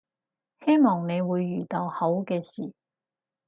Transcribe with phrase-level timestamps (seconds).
[0.65, 2.73] 希望你會遇到好嘅事